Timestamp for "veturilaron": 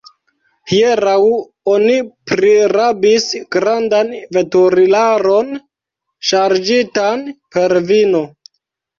4.37-5.51